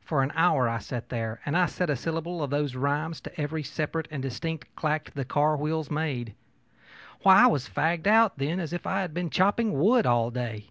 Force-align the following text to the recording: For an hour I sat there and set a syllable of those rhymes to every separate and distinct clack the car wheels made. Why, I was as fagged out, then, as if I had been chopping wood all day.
For 0.00 0.22
an 0.22 0.32
hour 0.34 0.70
I 0.70 0.78
sat 0.78 1.10
there 1.10 1.42
and 1.44 1.54
set 1.68 1.90
a 1.90 1.96
syllable 1.96 2.42
of 2.42 2.48
those 2.48 2.74
rhymes 2.74 3.20
to 3.20 3.38
every 3.38 3.62
separate 3.62 4.08
and 4.10 4.22
distinct 4.22 4.74
clack 4.74 5.10
the 5.12 5.26
car 5.26 5.54
wheels 5.54 5.90
made. 5.90 6.34
Why, 7.24 7.42
I 7.42 7.46
was 7.48 7.66
as 7.68 7.74
fagged 7.74 8.06
out, 8.06 8.38
then, 8.38 8.58
as 8.58 8.72
if 8.72 8.86
I 8.86 9.02
had 9.02 9.12
been 9.12 9.28
chopping 9.28 9.78
wood 9.78 10.06
all 10.06 10.30
day. 10.30 10.70